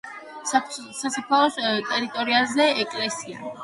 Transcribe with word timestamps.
სასაფლაოს 0.53 1.61
ტერიტორიაზეა 1.93 2.71
ეკლესია. 2.89 3.51